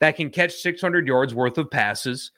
that 0.00 0.16
can 0.16 0.28
catch 0.28 0.56
600 0.56 1.06
yards 1.06 1.34
worth 1.34 1.56
of 1.56 1.70
passes 1.70 2.32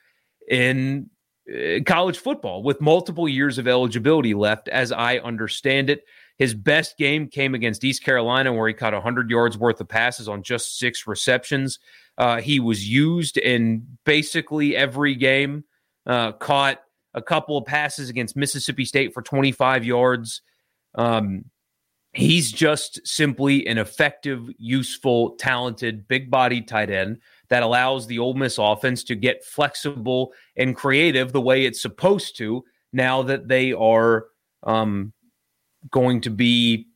in 0.47 1.09
uh, 1.53 1.79
college 1.85 2.17
football 2.17 2.63
with 2.63 2.79
multiple 2.79 3.27
years 3.27 3.57
of 3.57 3.67
eligibility 3.67 4.33
left, 4.33 4.69
as 4.69 4.93
I 4.93 5.17
understand 5.17 5.89
it. 5.89 6.05
His 6.41 6.55
best 6.55 6.97
game 6.97 7.27
came 7.27 7.53
against 7.53 7.83
East 7.83 8.03
Carolina, 8.03 8.51
where 8.51 8.67
he 8.67 8.73
caught 8.73 8.93
100 8.93 9.29
yards 9.29 9.59
worth 9.59 9.79
of 9.79 9.87
passes 9.87 10.27
on 10.27 10.41
just 10.41 10.79
six 10.79 11.05
receptions. 11.05 11.77
Uh, 12.17 12.41
he 12.41 12.59
was 12.59 12.89
used 12.89 13.37
in 13.37 13.85
basically 14.05 14.75
every 14.75 15.13
game, 15.13 15.65
uh, 16.07 16.31
caught 16.31 16.81
a 17.13 17.21
couple 17.21 17.59
of 17.59 17.65
passes 17.65 18.09
against 18.09 18.35
Mississippi 18.35 18.85
State 18.85 19.13
for 19.13 19.21
25 19.21 19.85
yards. 19.85 20.41
Um, 20.95 21.45
he's 22.11 22.51
just 22.51 23.05
simply 23.05 23.67
an 23.67 23.77
effective, 23.77 24.49
useful, 24.57 25.35
talented, 25.35 26.07
big 26.07 26.31
body 26.31 26.63
tight 26.63 26.89
end 26.89 27.19
that 27.49 27.61
allows 27.61 28.07
the 28.07 28.17
Ole 28.17 28.33
Miss 28.33 28.57
offense 28.57 29.03
to 29.03 29.15
get 29.15 29.45
flexible 29.45 30.33
and 30.55 30.75
creative 30.75 31.33
the 31.33 31.39
way 31.39 31.65
it's 31.65 31.83
supposed 31.83 32.35
to 32.37 32.63
now 32.91 33.21
that 33.21 33.47
they 33.47 33.73
are 33.73 34.25
um, 34.63 35.13
going 35.89 36.21
to 36.21 36.29
be 36.29 36.87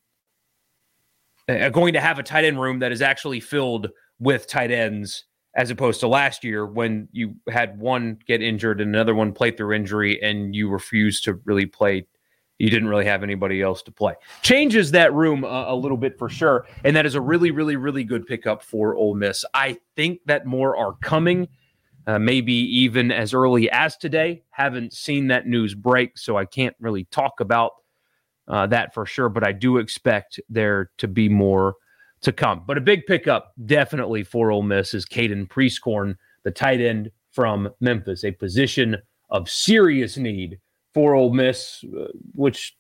uh, 1.47 1.69
going 1.69 1.93
to 1.93 2.01
have 2.01 2.19
a 2.19 2.23
tight 2.23 2.45
end 2.45 2.59
room 2.59 2.79
that 2.79 2.91
is 2.91 3.01
actually 3.01 3.39
filled 3.39 3.89
with 4.19 4.47
tight 4.47 4.71
ends 4.71 5.25
as 5.55 5.69
opposed 5.69 5.99
to 6.01 6.07
last 6.07 6.43
year 6.43 6.65
when 6.65 7.07
you 7.11 7.35
had 7.49 7.79
one 7.79 8.17
get 8.27 8.41
injured 8.41 8.81
and 8.81 8.93
another 8.93 9.15
one 9.15 9.31
play 9.31 9.51
through 9.51 9.73
injury 9.73 10.21
and 10.21 10.53
you 10.53 10.69
refused 10.69 11.23
to 11.23 11.39
really 11.45 11.65
play 11.65 12.05
you 12.57 12.69
didn't 12.69 12.87
really 12.87 13.05
have 13.05 13.23
anybody 13.23 13.61
else 13.61 13.81
to 13.83 13.91
play. 13.91 14.13
Changes 14.41 14.91
that 14.91 15.13
room 15.13 15.43
a, 15.43 15.65
a, 15.69 15.75
little 15.75 15.97
bit 15.97 16.17
for 16.17 16.29
sure, 16.29 16.65
and 16.83 16.95
that 16.95 17.05
is 17.05 17.15
a 17.15 17.21
really, 17.21 17.51
really, 17.51 17.75
really 17.75 18.03
good 18.03 18.25
pickup 18.25 18.63
for 18.63 18.95
Ole 18.95 19.15
Miss. 19.15 19.43
I 19.53 19.77
think 19.95 20.21
that 20.25 20.45
more 20.45 20.77
are 20.77 20.93
coming, 21.01 21.49
uh, 22.07 22.17
maybe 22.17 22.53
even 22.53 23.11
as 23.11 23.33
early 23.33 23.69
as 23.71 23.97
today. 23.97 24.43
Haven't 24.51 24.93
seen 24.93 25.27
that 25.27 25.47
news 25.47 25.75
break, 25.75 26.17
so 26.17 26.37
I 26.37 26.45
can't 26.45 26.75
really 26.79 27.03
talk 27.05 27.41
about 27.41 27.73
uh, 28.47 28.67
that 28.67 28.93
for 28.93 29.05
sure. 29.05 29.29
But 29.29 29.45
I 29.45 29.51
do 29.51 29.77
expect 29.77 30.39
there 30.49 30.91
to 30.97 31.07
be 31.07 31.29
more 31.29 31.75
to 32.21 32.31
come. 32.31 32.63
But 32.65 32.77
a 32.77 32.81
big 32.81 33.05
pickup 33.05 33.53
definitely 33.65 34.23
for 34.23 34.51
Ole 34.51 34.63
Miss 34.63 34.93
is 34.93 35.05
Caden 35.05 35.47
Prieskorn, 35.47 36.15
the 36.43 36.51
tight 36.51 36.81
end 36.81 37.11
from 37.31 37.69
Memphis, 37.79 38.23
a 38.23 38.31
position 38.31 38.97
of 39.29 39.49
serious 39.49 40.17
need 40.17 40.59
for 40.93 41.13
Ole 41.13 41.33
Miss, 41.33 41.83
uh, 41.97 42.07
which 42.33 42.75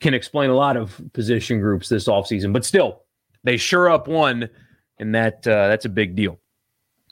can 0.00 0.14
explain 0.14 0.50
a 0.50 0.54
lot 0.54 0.76
of 0.76 1.00
position 1.12 1.60
groups 1.60 1.88
this 1.88 2.06
offseason. 2.06 2.52
But 2.52 2.64
still, 2.64 3.02
they 3.44 3.56
sure 3.56 3.90
up 3.90 4.06
one, 4.08 4.48
and 4.98 5.14
that 5.14 5.46
uh, 5.46 5.68
that's 5.68 5.84
a 5.84 5.90
big 5.90 6.14
deal. 6.14 6.38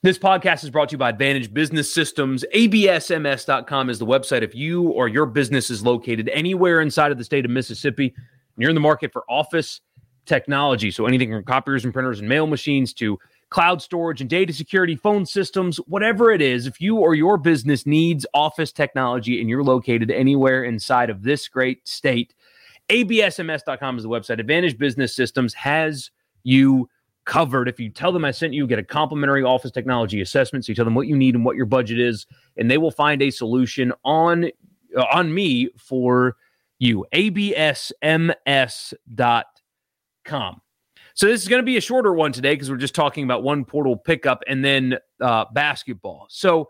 This 0.06 0.20
podcast 0.20 0.62
is 0.62 0.70
brought 0.70 0.90
to 0.90 0.92
you 0.92 0.98
by 0.98 1.08
Advantage 1.08 1.52
Business 1.52 1.92
Systems. 1.92 2.44
ABSMS.com 2.54 3.90
is 3.90 3.98
the 3.98 4.06
website. 4.06 4.42
If 4.42 4.54
you 4.54 4.90
or 4.90 5.08
your 5.08 5.26
business 5.26 5.68
is 5.68 5.82
located 5.84 6.28
anywhere 6.28 6.80
inside 6.80 7.10
of 7.10 7.18
the 7.18 7.24
state 7.24 7.44
of 7.44 7.50
Mississippi, 7.50 8.14
and 8.14 8.14
you're 8.56 8.70
in 8.70 8.76
the 8.76 8.80
market 8.80 9.12
for 9.12 9.24
office 9.28 9.80
technology, 10.24 10.92
so 10.92 11.06
anything 11.06 11.32
from 11.32 11.42
copiers 11.42 11.82
and 11.82 11.92
printers 11.92 12.20
and 12.20 12.28
mail 12.28 12.46
machines 12.46 12.92
to 12.92 13.18
cloud 13.50 13.82
storage 13.82 14.20
and 14.20 14.30
data 14.30 14.52
security, 14.52 14.94
phone 14.94 15.26
systems, 15.26 15.78
whatever 15.88 16.30
it 16.30 16.40
is, 16.40 16.68
if 16.68 16.80
you 16.80 16.98
or 16.98 17.16
your 17.16 17.36
business 17.36 17.84
needs 17.84 18.24
office 18.32 18.70
technology 18.70 19.40
and 19.40 19.50
you're 19.50 19.64
located 19.64 20.12
anywhere 20.12 20.62
inside 20.62 21.10
of 21.10 21.24
this 21.24 21.48
great 21.48 21.88
state, 21.88 22.32
absms.com 22.90 23.96
is 23.96 24.04
the 24.04 24.08
website. 24.08 24.38
Advantage 24.38 24.78
Business 24.78 25.16
Systems 25.16 25.52
has 25.54 26.12
you 26.44 26.88
covered. 27.26 27.68
If 27.68 27.78
you 27.78 27.90
tell 27.90 28.12
them 28.12 28.24
I 28.24 28.30
sent 28.30 28.54
you, 28.54 28.66
get 28.66 28.78
a 28.78 28.84
complimentary 28.84 29.42
office 29.42 29.70
technology 29.70 30.22
assessment. 30.22 30.64
So 30.64 30.70
you 30.70 30.76
tell 30.76 30.86
them 30.86 30.94
what 30.94 31.06
you 31.06 31.16
need 31.16 31.34
and 31.34 31.44
what 31.44 31.56
your 31.56 31.66
budget 31.66 32.00
is, 32.00 32.26
and 32.56 32.70
they 32.70 32.78
will 32.78 32.90
find 32.90 33.20
a 33.20 33.30
solution 33.30 33.92
on 34.04 34.46
uh, 34.96 35.04
on 35.12 35.34
me 35.34 35.68
for 35.76 36.36
you. 36.78 37.04
absms.com. 37.12 38.20
So 41.14 41.26
this 41.26 41.42
is 41.42 41.48
going 41.48 41.62
to 41.62 41.66
be 41.66 41.76
a 41.78 41.80
shorter 41.80 42.12
one 42.12 42.32
today 42.32 42.54
because 42.54 42.70
we're 42.70 42.76
just 42.76 42.94
talking 42.94 43.24
about 43.24 43.42
one 43.42 43.64
portal 43.64 43.96
pickup 43.96 44.42
and 44.46 44.62
then 44.64 44.98
uh, 45.20 45.46
basketball. 45.52 46.26
So 46.28 46.68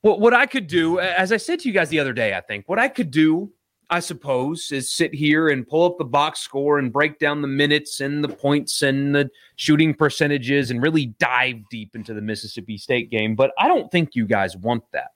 what 0.00 0.20
what 0.20 0.34
I 0.34 0.46
could 0.46 0.66
do, 0.66 1.00
as 1.00 1.32
I 1.32 1.36
said 1.36 1.60
to 1.60 1.68
you 1.68 1.74
guys 1.74 1.88
the 1.88 2.00
other 2.00 2.12
day, 2.12 2.34
I 2.34 2.40
think 2.40 2.68
what 2.68 2.78
I 2.78 2.88
could 2.88 3.10
do 3.10 3.52
I 3.88 4.00
suppose, 4.00 4.72
is 4.72 4.92
sit 4.92 5.14
here 5.14 5.48
and 5.48 5.66
pull 5.66 5.84
up 5.84 5.98
the 5.98 6.04
box 6.04 6.40
score 6.40 6.78
and 6.78 6.92
break 6.92 7.20
down 7.20 7.40
the 7.40 7.48
minutes 7.48 8.00
and 8.00 8.22
the 8.22 8.28
points 8.28 8.82
and 8.82 9.14
the 9.14 9.30
shooting 9.54 9.94
percentages 9.94 10.70
and 10.70 10.82
really 10.82 11.06
dive 11.18 11.56
deep 11.70 11.94
into 11.94 12.12
the 12.12 12.20
Mississippi 12.20 12.78
State 12.78 13.10
game. 13.10 13.36
But 13.36 13.52
I 13.58 13.68
don't 13.68 13.90
think 13.92 14.16
you 14.16 14.26
guys 14.26 14.56
want 14.56 14.82
that. 14.92 15.12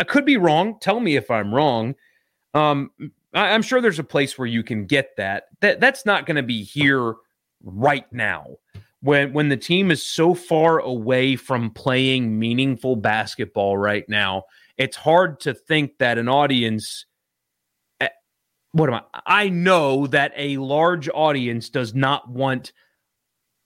I 0.00 0.04
could 0.04 0.24
be 0.24 0.38
wrong. 0.38 0.78
Tell 0.80 0.98
me 0.98 1.16
if 1.16 1.30
I'm 1.30 1.54
wrong. 1.54 1.94
Um, 2.54 2.90
I, 3.34 3.50
am 3.50 3.62
sure 3.62 3.80
there's 3.80 3.98
a 3.98 4.04
place 4.04 4.38
where 4.38 4.48
you 4.48 4.62
can 4.62 4.86
get 4.86 5.16
that. 5.16 5.48
That 5.60 5.80
that's 5.80 6.06
not 6.06 6.24
going 6.24 6.36
to 6.36 6.42
be 6.42 6.62
here 6.62 7.14
right 7.62 8.10
now. 8.12 8.46
When 9.02 9.32
when 9.34 9.50
the 9.50 9.56
team 9.56 9.90
is 9.90 10.02
so 10.02 10.34
far 10.34 10.78
away 10.78 11.36
from 11.36 11.70
playing 11.70 12.38
meaningful 12.38 12.96
basketball 12.96 13.76
right 13.76 14.08
now, 14.08 14.44
it's 14.78 14.96
hard 14.96 15.40
to 15.40 15.52
think 15.52 15.98
that 15.98 16.16
an 16.16 16.28
audience 16.28 17.04
what 18.74 18.88
am 18.88 18.96
I? 18.96 19.02
I 19.24 19.48
know 19.50 20.08
that 20.08 20.32
a 20.36 20.56
large 20.56 21.08
audience 21.08 21.68
does 21.68 21.94
not 21.94 22.28
want 22.28 22.72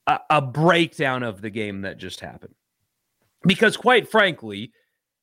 a, 0.07 0.21
a, 0.29 0.43
breakdown 0.43 1.23
of 1.23 1.41
the 1.41 1.49
game 1.49 1.81
that 1.81 1.97
just 1.97 2.21
happened. 2.21 2.55
Because 3.47 3.75
quite 3.79 4.11
frankly, 4.11 4.71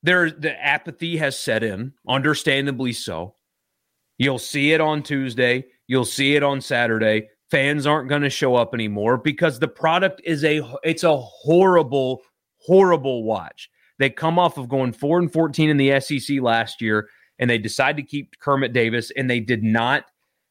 there 0.02 0.32
the 0.32 0.60
apathy 0.60 1.18
has 1.18 1.40
set 1.40 1.64
in, 1.64 1.94
understandably 2.08 2.94
so. 2.94 3.36
You'll 4.18 4.40
see 4.40 4.72
it 4.72 4.82
on 4.82 5.04
Tuesday, 5.04 5.66
you'll 5.86 6.04
see 6.04 6.36
it 6.36 6.42
on 6.42 6.62
Saturday. 6.62 7.30
Fans 7.52 7.86
aren't 7.86 8.10
going 8.10 8.24
to 8.24 8.30
show 8.32 8.56
up 8.56 8.74
anymore 8.74 9.18
because 9.18 9.60
the 9.60 9.68
product 9.68 10.20
is 10.24 10.44
a 10.44 10.62
it's 10.84 11.04
a 11.04 11.16
horrible 11.16 12.24
horrible 12.58 13.24
watch. 13.24 13.70
They 14.00 14.10
come 14.10 14.40
off 14.40 14.58
of 14.58 14.68
going 14.68 14.94
4 14.94 15.20
and 15.20 15.32
14 15.32 15.70
in 15.70 15.78
the 15.78 16.00
SEC 16.00 16.42
last 16.42 16.82
year 16.82 17.08
and 17.40 17.50
they 17.50 17.58
decided 17.58 18.02
to 18.02 18.08
keep 18.08 18.40
Kermit 18.40 18.74
Davis, 18.74 19.12
and 19.16 19.30
they 19.30 19.40
did 19.40 19.64
not 19.64 20.06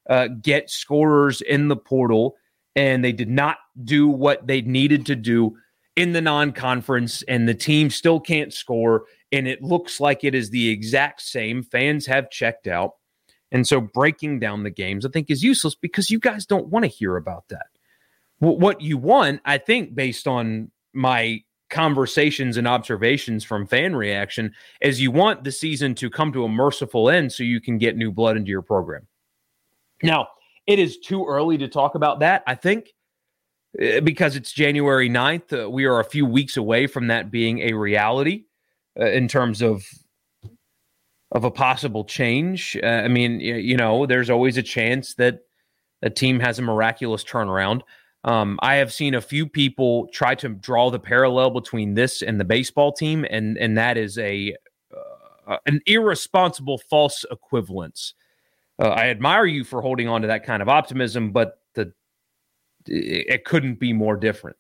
uh, 0.09 0.29
get 0.43 0.71
scorers 0.71 1.41
in 1.41 1.69
the 1.69 1.77
portal, 1.77 2.37
and 2.77 3.05
they 3.05 3.13
did 3.13 3.31
not 3.31 3.59
do 3.85 4.09
what 4.09 4.47
they 4.47 4.61
needed 4.61 5.07
to 5.07 5.17
do 5.17 5.57
in 5.97 6.13
the 6.13 6.21
non-conference, 6.21 7.23
and 7.23 7.49
the 7.49 7.55
team 7.55 7.89
still 7.89 8.19
can't 8.19 8.53
score, 8.53 9.05
and 9.31 9.47
it 9.47 9.63
looks 9.63 10.01
like 10.01 10.25
it 10.25 10.35
is 10.35 10.51
the 10.51 10.69
exact 10.69 11.23
same. 11.23 11.63
Fans 11.63 12.07
have 12.07 12.31
checked 12.31 12.67
out, 12.67 12.95
and 13.53 13.67
so 13.67 13.81
breaking 13.81 14.41
down 14.41 14.65
the 14.65 14.71
games, 14.71 15.07
I 15.07 15.11
think, 15.11 15.31
is 15.31 15.45
useless 15.45 15.77
because 15.77 16.11
you 16.11 16.19
guys 16.19 16.47
don't 16.47 16.67
want 16.67 16.85
to 16.85 16.91
hear 16.91 17.17
about 17.17 17.45
that. 17.49 17.67
What 18.41 18.81
you 18.81 18.99
want, 18.99 19.41
I 19.45 19.59
think, 19.59 19.95
based 19.95 20.27
on 20.27 20.73
my 20.93 21.44
conversations 21.71 22.57
and 22.57 22.69
observations 22.69 23.45
from 23.45 23.67
fan 23.67 23.97
reaction 23.97 24.53
as 24.83 25.01
you 25.01 25.11
want 25.11 25.45
the 25.45 25.53
season 25.53 25.95
to 25.95 26.11
come 26.11 26.33
to 26.33 26.45
a 26.45 26.49
merciful 26.49 27.11
end 27.11 27.33
so 27.33 27.43
you 27.43 27.61
can 27.61 27.79
get 27.79 27.97
new 27.97 28.13
blood 28.13 28.37
into 28.37 28.51
your 28.51 28.63
program. 28.63 29.07
Now, 30.03 30.29
it 30.67 30.79
is 30.79 30.99
too 30.99 31.27
early 31.27 31.59
to 31.59 31.69
talk 31.69 31.95
about 31.95 32.21
that, 32.21 32.43
I 32.47 32.55
think, 32.55 32.95
eh, 33.79 34.01
because 34.01 34.37
it's 34.37 34.53
January 34.53 35.09
9th. 35.09 35.65
Uh, 35.65 35.71
we 35.71 35.85
are 35.85 36.01
a 36.01 36.05
few 36.05 36.27
weeks 36.27 36.57
away 36.57 36.87
from 36.87 37.09
that 37.09 37.31
being 37.31 37.61
a 37.61 37.73
reality 37.73 38.45
uh, 38.99 39.07
in 39.07 39.29
terms 39.29 39.63
of 39.63 39.85
of 41.33 41.43
a 41.43 41.51
possible 41.51 42.05
change. 42.05 42.79
Uh, 42.81 42.87
I 42.87 43.09
mean, 43.09 43.41
you 43.41 43.77
know, 43.77 44.07
there's 44.07 44.31
always 44.31 44.57
a 44.57 44.63
chance 44.63 45.15
that 45.15 45.41
a 46.01 46.09
team 46.09 46.39
has 46.39 46.61
a 46.61 46.63
miraculous 46.63 47.25
turnaround. 47.25 47.83
Um, 48.25 48.59
I 48.63 48.77
have 48.77 48.93
seen 48.93 49.15
a 49.15 49.21
few 49.21 49.47
people 49.47 50.09
try 50.09 50.35
to 50.37 50.49
draw 50.49 50.91
the 50.91 50.99
parallel 50.99 51.51
between 51.51 51.95
this 51.95 52.23
and 52.23 52.41
the 52.41 52.45
baseball 52.45 52.91
team, 52.93 53.27
and 53.29 53.59
and 53.59 53.77
that 53.77 53.99
is 53.99 54.19
a 54.19 54.57
uh, 55.47 55.59
an 55.67 55.81
irresponsible 55.87 56.79
false 56.79 57.25
equivalence. 57.31 58.15
Uh, 58.79 58.89
I 58.89 59.09
admire 59.09 59.45
you 59.45 59.63
for 59.63 59.83
holding 59.83 60.09
on 60.09 60.23
to 60.23 60.27
that 60.27 60.45
kind 60.45 60.63
of 60.63 60.69
optimism, 60.69 61.33
but 61.33 61.61
the 61.75 61.93
it 62.87 63.45
couldn't 63.45 63.79
be 63.79 63.93
more 63.93 64.17
different. 64.17 64.57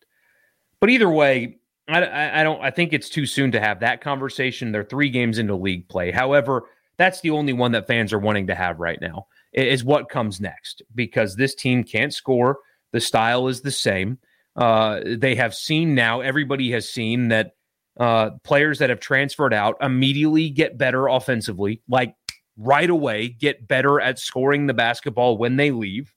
But 0.78 0.90
either 0.90 1.10
way, 1.10 1.56
I, 1.88 2.40
I 2.40 2.42
don't. 2.42 2.62
I 2.62 2.70
think 2.70 2.92
it's 2.92 3.08
too 3.08 3.24
soon 3.24 3.50
to 3.52 3.60
have 3.60 3.80
that 3.80 4.02
conversation. 4.02 4.72
They're 4.72 4.84
three 4.84 5.08
games 5.08 5.38
into 5.38 5.54
league 5.54 5.88
play. 5.88 6.10
However, 6.10 6.64
that's 6.98 7.22
the 7.22 7.30
only 7.30 7.54
one 7.54 7.72
that 7.72 7.86
fans 7.86 8.12
are 8.12 8.18
wanting 8.18 8.46
to 8.48 8.54
have 8.54 8.78
right 8.78 9.00
now. 9.00 9.26
Is 9.54 9.84
what 9.84 10.10
comes 10.10 10.40
next 10.40 10.82
because 10.94 11.34
this 11.34 11.54
team 11.54 11.82
can't 11.82 12.12
score. 12.12 12.58
The 12.94 13.00
style 13.00 13.48
is 13.48 13.60
the 13.60 13.72
same. 13.72 14.18
Uh, 14.54 15.00
they 15.04 15.34
have 15.34 15.52
seen 15.52 15.96
now, 15.96 16.20
everybody 16.20 16.70
has 16.70 16.88
seen 16.88 17.26
that 17.26 17.56
uh, 17.98 18.30
players 18.44 18.78
that 18.78 18.88
have 18.88 19.00
transferred 19.00 19.52
out 19.52 19.76
immediately 19.80 20.48
get 20.48 20.78
better 20.78 21.08
offensively, 21.08 21.82
like 21.88 22.14
right 22.56 22.88
away, 22.88 23.30
get 23.30 23.66
better 23.66 24.00
at 24.00 24.20
scoring 24.20 24.68
the 24.68 24.74
basketball 24.74 25.36
when 25.36 25.56
they 25.56 25.72
leave. 25.72 26.14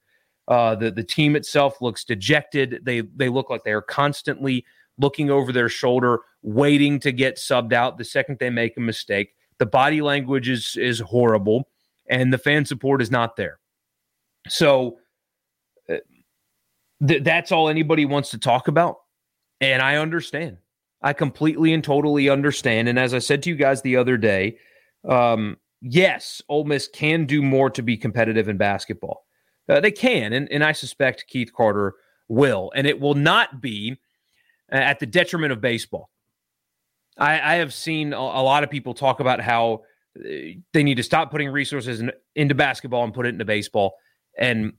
Uh, 0.48 0.76
the 0.76 0.92
the 0.92 1.04
team 1.04 1.36
itself 1.36 1.82
looks 1.82 2.04
dejected. 2.04 2.82
They 2.84 3.02
they 3.02 3.30
look 3.30 3.50
like 3.50 3.64
they 3.64 3.74
are 3.74 3.82
constantly 3.82 4.64
looking 5.00 5.32
over 5.32 5.52
their 5.52 5.70
shoulder, 5.70 6.20
waiting 6.44 7.00
to 7.00 7.12
get 7.12 7.38
subbed 7.38 7.74
out 7.74 7.98
the 7.98 8.06
second 8.06 8.38
they 8.38 8.52
make 8.52 8.78
a 8.78 8.82
mistake. 8.82 9.34
The 9.58 9.66
body 9.66 10.02
language 10.02 10.48
is 10.48 10.78
is 10.78 11.00
horrible, 11.00 11.70
and 12.08 12.32
the 12.32 12.38
fan 12.38 12.66
support 12.66 13.02
is 13.02 13.10
not 13.10 13.36
there. 13.36 13.58
So 14.48 15.00
th- 17.06 17.24
that's 17.24 17.52
all 17.52 17.70
anybody 17.70 18.06
wants 18.06 18.32
to 18.32 18.38
talk 18.38 18.68
about. 18.68 18.98
And 19.60 19.82
I 19.82 19.98
understand. 19.98 20.58
I 21.02 21.14
completely 21.14 21.74
and 21.74 21.84
totally 21.84 22.30
understand. 22.30 22.88
And 22.88 22.98
as 22.98 23.14
I 23.14 23.20
said 23.20 23.44
to 23.44 23.50
you 23.50 23.56
guys 23.56 23.82
the 23.82 23.98
other 23.98 24.18
day, 24.18 24.58
um, 25.08 25.58
yes, 25.82 26.42
Ole 26.50 26.66
Miss 26.66 26.88
can 26.88 27.26
do 27.26 27.42
more 27.42 27.70
to 27.72 27.82
be 27.82 27.98
competitive 27.98 28.50
in 28.50 28.58
basketball. 28.58 29.26
Uh, 29.70 29.80
they 29.80 29.92
can, 29.92 30.34
and, 30.34 30.48
and 30.52 30.64
I 30.64 30.72
suspect 30.72 31.28
Keith 31.28 31.52
Carter 31.54 31.96
will. 32.28 32.72
And 32.76 32.88
it 32.88 33.00
will 33.00 33.14
not 33.14 33.62
be 33.62 33.98
at 34.70 35.00
the 35.00 35.06
detriment 35.06 35.52
of 35.52 35.62
baseball. 35.62 36.10
I, 37.18 37.54
I 37.54 37.56
have 37.56 37.74
seen 37.74 38.14
a, 38.14 38.18
a, 38.18 38.44
lot 38.44 38.64
of 38.64 38.70
people 38.70 38.94
talk 38.94 39.20
about 39.20 39.42
how 39.42 39.84
uh, 40.20 40.30
they 40.74 40.84
need 40.84 40.96
to 40.96 41.04
stop 41.04 41.32
putting 41.32 41.50
resources 41.50 42.00
in, 42.00 42.12
into 42.36 42.54
basketball 42.54 43.04
and 43.04 43.14
put 43.14 43.26
it 43.26 43.30
into 43.30 43.46
baseball. 43.46 43.96
And 44.38 44.74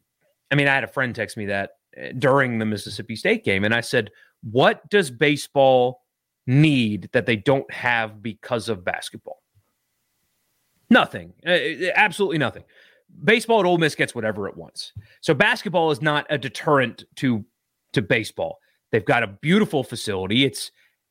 I 0.50 0.54
mean, 0.54 0.68
I 0.68 0.74
had 0.74 0.84
a 0.84 0.88
friend 0.88 1.14
text 1.14 1.36
me 1.36 1.46
that 1.46 1.70
during 2.18 2.58
the 2.58 2.64
Mississippi 2.64 3.16
State 3.16 3.44
game. 3.44 3.64
And 3.64 3.74
I 3.74 3.80
said, 3.80 4.10
what 4.42 4.88
does 4.90 5.10
baseball 5.10 6.02
need 6.46 7.08
that 7.12 7.26
they 7.26 7.36
don't 7.36 7.70
have 7.72 8.22
because 8.22 8.68
of 8.68 8.84
basketball? 8.84 9.42
Nothing. 10.90 11.34
Uh, 11.46 11.50
uh, 11.50 11.92
absolutely 11.94 12.38
nothing. 12.38 12.64
Baseball 13.24 13.60
at 13.60 13.66
Ole 13.66 13.78
Miss 13.78 13.94
gets 13.94 14.14
whatever 14.14 14.48
it 14.48 14.56
wants. 14.56 14.92
So 15.20 15.34
basketball 15.34 15.90
is 15.90 16.02
not 16.02 16.26
a 16.30 16.38
deterrent 16.38 17.04
to 17.16 17.44
to 17.94 18.02
baseball. 18.02 18.58
They've 18.90 19.04
got 19.04 19.22
a 19.22 19.26
beautiful 19.26 19.82
facility. 19.82 20.44
It's 20.44 20.70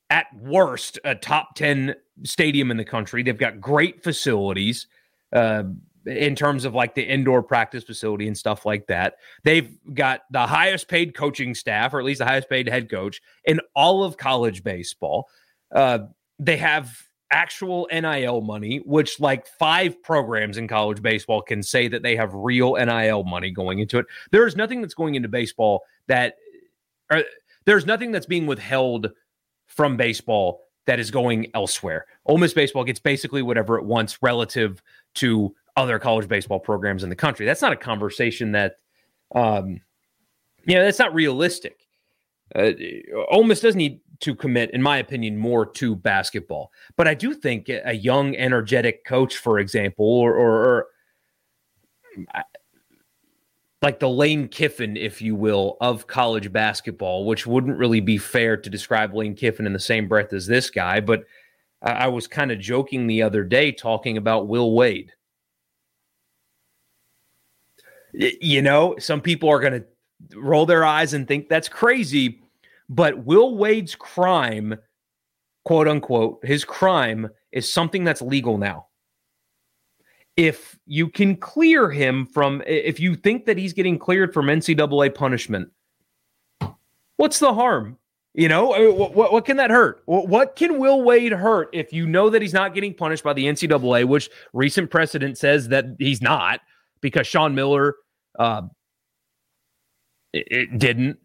at 0.09 0.27
worst 0.35 0.99
a 1.03 1.15
top 1.15 1.55
10 1.55 1.95
stadium 2.23 2.71
in 2.71 2.77
the 2.77 2.85
country. 2.85 3.23
They've 3.23 3.37
got 3.37 3.59
great 3.59 4.03
facilities. 4.03 4.87
Uh, 5.33 5.63
in 6.07 6.35
terms 6.35 6.65
of 6.65 6.73
like 6.73 6.95
the 6.95 7.03
indoor 7.03 7.43
practice 7.43 7.83
facility 7.83 8.27
and 8.27 8.37
stuff 8.37 8.65
like 8.65 8.87
that. 8.87 9.15
They've 9.43 9.77
got 9.93 10.21
the 10.31 10.47
highest 10.47 10.87
paid 10.87 11.13
coaching 11.15 11.53
staff, 11.53 11.93
or 11.93 11.99
at 11.99 12.05
least 12.05 12.19
the 12.19 12.25
highest 12.25 12.49
paid 12.49 12.67
head 12.67 12.89
coach 12.89 13.21
in 13.45 13.59
all 13.75 14.03
of 14.03 14.17
college 14.17 14.63
baseball. 14.63 15.27
Uh, 15.71 15.99
they 16.39 16.57
have 16.57 16.95
actual 17.31 17.87
NIL 17.91 18.41
money, 18.41 18.77
which 18.85 19.19
like 19.19 19.47
five 19.47 20.01
programs 20.01 20.57
in 20.57 20.67
college 20.67 21.01
baseball 21.01 21.41
can 21.41 21.61
say 21.61 21.87
that 21.87 22.03
they 22.03 22.15
have 22.15 22.33
real 22.33 22.75
NIL 22.75 23.23
money 23.23 23.51
going 23.51 23.79
into 23.79 23.99
it. 23.99 24.05
There 24.31 24.47
is 24.47 24.55
nothing 24.55 24.81
that's 24.81 24.93
going 24.93 25.15
into 25.15 25.27
baseball 25.27 25.83
that, 26.07 26.35
or 27.11 27.23
there's 27.65 27.85
nothing 27.85 28.11
that's 28.11 28.25
being 28.25 28.47
withheld 28.47 29.11
from 29.67 29.97
baseball 29.97 30.61
that 30.85 30.99
is 30.99 31.11
going 31.11 31.51
elsewhere. 31.53 32.05
Ole 32.25 32.37
Miss 32.37 32.53
baseball 32.53 32.85
gets 32.85 32.99
basically 32.99 33.41
whatever 33.41 33.77
it 33.77 33.83
wants 33.83 34.19
relative 34.21 34.81
to 35.15 35.53
other 35.77 35.99
college 35.99 36.27
baseball 36.27 36.59
programs 36.59 37.03
in 37.03 37.09
the 37.09 37.15
country. 37.15 37.45
That's 37.45 37.61
not 37.61 37.71
a 37.71 37.77
conversation 37.77 38.51
that, 38.51 38.79
um, 39.33 39.79
you 40.65 40.75
know, 40.75 40.83
that's 40.83 40.99
not 40.99 41.13
realistic. 41.13 41.87
Uh, 42.53 42.71
Ole 43.29 43.43
Miss 43.43 43.61
does 43.61 43.75
need 43.75 44.01
to 44.21 44.35
commit, 44.35 44.71
in 44.71 44.81
my 44.81 44.97
opinion, 44.97 45.37
more 45.37 45.65
to 45.65 45.95
basketball. 45.95 46.71
But 46.95 47.07
I 47.07 47.13
do 47.13 47.33
think 47.33 47.69
a 47.69 47.93
young, 47.93 48.35
energetic 48.35 49.05
coach, 49.05 49.37
for 49.37 49.59
example, 49.59 50.05
or, 50.05 50.33
or, 50.33 50.65
or 50.65 50.87
like 53.83 53.99
the 53.99 54.09
Lane 54.09 54.47
Kiffin, 54.47 54.97
if 54.97 55.21
you 55.21 55.35
will, 55.35 55.77
of 55.79 56.07
college 56.07 56.51
basketball, 56.51 57.25
which 57.25 57.45
wouldn't 57.45 57.77
really 57.77 57.99
be 57.99 58.17
fair 58.17 58.57
to 58.57 58.69
describe 58.69 59.13
Lane 59.13 59.35
Kiffin 59.35 59.67
in 59.67 59.73
the 59.73 59.79
same 59.79 60.07
breath 60.07 60.33
as 60.33 60.47
this 60.47 60.71
guy. 60.71 60.99
But 60.99 61.25
I 61.83 62.07
was 62.07 62.25
kind 62.25 62.51
of 62.51 62.59
joking 62.59 63.05
the 63.05 63.21
other 63.21 63.43
day 63.43 63.71
talking 63.71 64.17
about 64.17 64.47
Will 64.47 64.73
Wade. 64.73 65.13
You 68.13 68.61
know, 68.61 68.95
some 68.99 69.21
people 69.21 69.49
are 69.49 69.59
going 69.59 69.83
to 69.83 70.39
roll 70.39 70.65
their 70.65 70.85
eyes 70.85 71.13
and 71.13 71.27
think 71.27 71.49
that's 71.49 71.69
crazy, 71.69 72.41
but 72.89 73.25
Will 73.25 73.57
Wade's 73.57 73.95
crime, 73.95 74.75
quote 75.65 75.87
unquote, 75.87 76.43
his 76.43 76.65
crime 76.65 77.29
is 77.51 77.71
something 77.71 78.03
that's 78.03 78.21
legal 78.21 78.57
now 78.57 78.87
if 80.37 80.77
you 80.85 81.09
can 81.09 81.35
clear 81.35 81.89
him 81.89 82.27
from, 82.27 82.61
if 82.65 82.99
you 82.99 83.15
think 83.15 83.45
that 83.45 83.57
he's 83.57 83.73
getting 83.73 83.97
cleared 83.97 84.33
from 84.33 84.45
NCAA 84.45 85.13
punishment, 85.13 85.69
what's 87.17 87.39
the 87.39 87.53
harm? 87.53 87.97
You 88.35 88.47
know, 88.47 88.73
uh, 88.73 88.93
what, 88.93 89.15
what, 89.15 89.33
what, 89.33 89.45
can 89.45 89.57
that 89.57 89.71
hurt? 89.71 90.03
What 90.05 90.55
can 90.55 90.77
Will 90.77 91.01
Wade 91.01 91.31
hurt 91.31 91.69
if 91.73 91.91
you 91.91 92.05
know 92.05 92.29
that 92.29 92.43
he's 92.43 92.53
not 92.53 92.75
getting 92.75 92.93
punished 92.93 93.23
by 93.23 93.33
the 93.33 93.45
NCAA, 93.45 94.05
which 94.05 94.29
recent 94.53 94.91
precedent 94.91 95.39
says 95.39 95.69
that 95.69 95.85
he's 95.97 96.21
not 96.21 96.59
because 97.01 97.27
Sean 97.27 97.55
Miller 97.55 97.95
uh, 98.37 98.63
it, 100.33 100.47
it 100.49 100.79
didn't. 100.79 101.19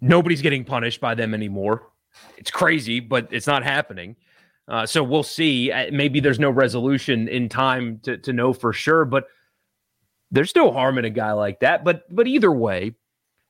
Nobody's 0.00 0.42
getting 0.42 0.64
punished 0.64 1.00
by 1.00 1.14
them 1.14 1.34
anymore. 1.34 1.88
It's 2.36 2.50
crazy, 2.50 3.00
but 3.00 3.28
it's 3.30 3.46
not 3.46 3.62
happening. 3.62 4.16
Uh, 4.66 4.86
so 4.86 5.02
we'll 5.02 5.22
see. 5.22 5.72
Uh, 5.72 5.90
maybe 5.92 6.20
there's 6.20 6.38
no 6.38 6.50
resolution 6.50 7.28
in 7.28 7.48
time 7.48 8.00
to, 8.02 8.18
to 8.18 8.32
know 8.32 8.52
for 8.52 8.72
sure, 8.72 9.04
but 9.04 9.26
there's 10.30 10.54
no 10.54 10.70
harm 10.70 10.98
in 10.98 11.04
a 11.04 11.10
guy 11.10 11.32
like 11.32 11.60
that. 11.60 11.84
But 11.84 12.02
but 12.14 12.26
either 12.26 12.52
way, 12.52 12.94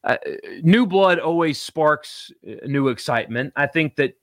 uh, 0.05 0.17
new 0.63 0.87
blood 0.87 1.19
always 1.19 1.61
sparks 1.61 2.31
uh, 2.49 2.67
new 2.67 2.89
excitement. 2.89 3.53
I 3.57 3.67
think 3.67 3.97
that 3.97 4.15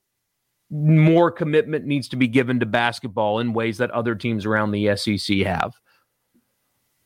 more 0.72 1.32
commitment 1.32 1.86
needs 1.86 2.08
to 2.10 2.16
be 2.16 2.28
given 2.28 2.60
to 2.60 2.66
basketball 2.66 3.40
in 3.40 3.54
ways 3.54 3.78
that 3.78 3.92
other 3.92 4.16
teams 4.16 4.46
around 4.46 4.72
the 4.72 4.96
SEC 4.96 5.38
have. 5.40 5.74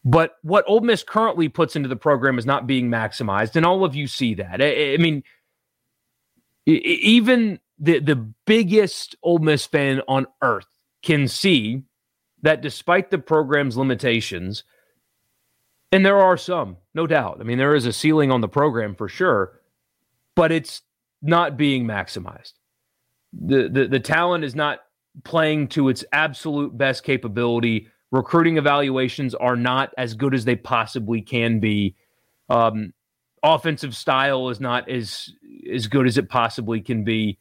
But 0.10 0.38
what 0.42 0.66
Ole 0.68 0.82
Miss 0.82 1.04
currently 1.04 1.50
puts 1.50 1.76
into 1.76 1.88
the 1.88 1.96
program 1.96 2.40
is 2.40 2.46
not 2.46 2.66
being 2.66 2.90
maximized, 2.90 3.56
and 3.56 3.64
all 3.64 3.86
of 3.86 3.94
you 3.94 4.08
see 4.08 4.34
that. 4.34 4.60
I, 4.60 4.94
I 4.94 4.98
mean, 4.98 5.22
even 6.66 7.60
the 7.78 8.00
the 8.00 8.16
biggest 8.48 9.16
Ole 9.22 9.38
Miss 9.38 9.68
fan 9.68 10.02
on 10.08 10.26
earth 10.42 10.66
can 11.04 11.28
see 11.28 11.84
that 12.42 12.62
despite 12.62 13.12
the 13.12 13.20
program's 13.20 13.78
limitations, 13.78 14.64
and 15.92 16.04
there 16.04 16.18
are 16.18 16.38
some, 16.38 16.78
no 16.96 17.06
doubt. 17.06 17.38
I 17.40 17.44
mean, 17.44 17.60
there 17.60 17.76
is 17.76 17.86
a 17.86 17.94
ceiling 17.94 18.32
on 18.32 18.42
the 18.42 18.50
program 18.50 18.96
for 18.96 19.10
sure, 19.10 19.60
but 20.36 20.52
it's 20.52 20.82
not 21.22 21.56
being 21.56 21.86
maximized. 21.86 22.54
The 23.32 23.70
the, 23.70 23.88
the 23.88 24.00
talent 24.00 24.44
is 24.44 24.56
not 24.56 24.80
playing 25.24 25.68
to 25.68 25.88
its 25.88 26.04
absolute 26.12 26.76
best 26.76 27.04
capability. 27.04 27.90
Recruiting 28.12 28.58
evaluations 28.58 29.36
are 29.36 29.56
not 29.56 29.94
as 29.98 30.14
good 30.14 30.34
as 30.34 30.46
they 30.46 30.56
possibly 30.56 31.22
can 31.22 31.60
be. 31.60 31.96
Um, 32.50 32.94
offensive 33.44 33.96
style 33.96 34.50
is 34.50 34.60
not 34.60 34.90
as 34.90 35.32
as 35.72 35.88
good 35.88 36.08
as 36.08 36.18
it 36.18 36.30
possibly 36.30 36.82
can 36.82 37.04
be 37.04 37.38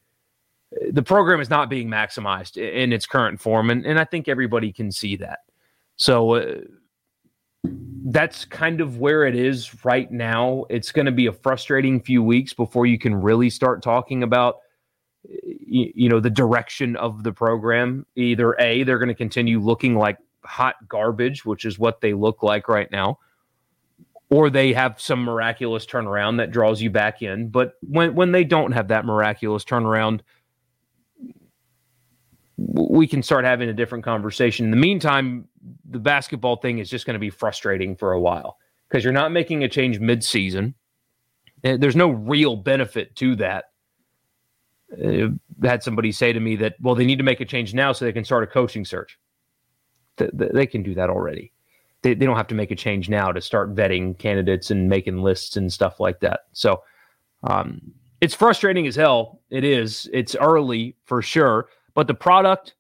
the 0.91 1.03
program 1.03 1.41
is 1.41 1.51
not 1.51 1.71
being 1.71 1.89
maximized 1.89 2.57
in 2.57 2.93
its 2.93 3.07
current 3.07 3.41
form, 3.41 3.71
and, 3.71 3.87
and 3.87 3.99
I 3.99 4.05
think 4.05 4.29
everybody 4.29 4.73
can 4.73 4.93
see 4.93 5.17
that. 5.17 5.41
So 5.97 6.35
uh, 6.35 6.55
that's 7.65 8.45
kind 8.45 8.81
of 8.81 8.99
where 8.99 9.25
it 9.25 9.35
is 9.35 9.85
right 9.85 10.11
now. 10.11 10.67
It's 10.69 10.93
going 10.93 11.07
to 11.07 11.13
be 11.13 11.27
a 11.27 11.33
frustrating 11.33 12.01
few 12.01 12.23
weeks 12.23 12.53
before 12.53 12.87
you 12.87 12.99
can 12.99 13.15
really 13.15 13.51
start 13.51 13.83
talking 13.83 14.23
about 14.23 14.57
you, 15.25 15.91
you 15.95 16.09
know 16.09 16.21
the 16.21 16.31
direction 16.31 16.97
of 16.97 17.23
the 17.23 17.33
program. 17.33 18.05
Either 18.17 18.55
a 18.61 18.83
they're 18.83 18.99
going 18.99 19.09
to 19.09 19.15
continue 19.15 19.61
looking 19.61 19.97
like 19.97 20.19
hot 20.49 20.77
garbage, 20.89 21.45
which 21.45 21.65
is 21.65 21.79
what 21.79 22.01
they 22.01 22.15
look 22.15 22.43
like 22.43 22.69
right 22.69 22.91
now, 22.91 23.19
or 24.31 24.51
they 24.51 24.73
have 24.73 25.01
some 25.01 25.23
miraculous 25.23 25.87
turnaround 25.87 26.39
that 26.39 26.51
draws 26.51 26.83
you 26.83 26.91
back 26.91 27.23
in. 27.23 27.49
But 27.49 27.75
when 27.83 28.15
when 28.15 28.33
they 28.33 28.45
don't 28.45 28.73
have 28.73 28.89
that 28.89 29.05
miraculous 29.05 29.65
turnaround 29.65 30.21
we 32.59 33.07
can 33.07 33.23
start 33.23 33.45
having 33.45 33.69
a 33.69 33.73
different 33.73 34.05
conversation. 34.05 34.65
In 34.65 34.71
the 34.73 34.77
meantime, 34.77 35.47
the 35.89 36.01
basketball 36.01 36.57
thing 36.57 36.79
is 36.79 36.91
just 36.91 37.07
going 37.07 37.15
to 37.15 37.21
be 37.21 37.31
frustrating 37.31 37.95
for 37.95 38.13
a 38.13 38.21
while 38.21 38.59
because 38.89 39.05
you're 39.05 39.13
not 39.13 39.31
making 39.31 39.63
a 39.63 39.69
change 39.69 40.01
mid-season. 40.01 40.75
Eh, 41.63 41.77
there's 41.77 41.95
no 41.95 42.11
real 42.11 42.57
benefit 42.57 43.15
to 43.17 43.37
that. 43.37 43.67
I 44.93 45.23
uh, 45.23 45.29
had 45.63 45.83
somebody 45.83 46.11
say 46.11 46.33
to 46.33 46.41
me 46.41 46.57
that, 46.57 46.75
well, 46.81 46.95
they 46.95 47.05
need 47.05 47.19
to 47.19 47.25
make 47.25 47.41
a 47.41 47.45
change 47.45 47.75
now 47.75 47.93
so 47.93 48.05
they 48.05 48.13
can 48.13 48.25
start 48.25 48.43
a 48.43 48.47
coaching 48.49 48.85
search. 48.85 49.19
They 50.19 50.67
can 50.67 50.83
do 50.83 50.95
that 50.95 51.11
already. 51.11 51.53
They, 52.03 52.15
they 52.15 52.27
don't 52.27 52.37
have 52.37 52.47
to 52.49 52.55
make 52.55 52.71
a 52.71 52.77
change 52.77 53.09
now 53.09 53.33
to 53.33 53.41
start 53.41 53.75
vetting 53.75 54.19
candidates 54.19 54.71
and 54.71 54.89
making 54.89 55.23
lists 55.23 55.57
and 55.57 55.73
stuff 55.73 55.99
like 55.99 56.21
that. 56.21 56.41
So 56.53 56.83
um, 57.43 57.81
it's 58.21 58.35
frustrating 58.35 58.87
as 58.87 58.95
hell. 58.95 59.41
It 59.51 59.65
is. 59.65 60.09
It's 60.13 60.37
early 60.37 60.97
for 61.05 61.23
sure 61.23 61.69
but 61.99 62.07
the 62.07 62.15
product 62.15 62.75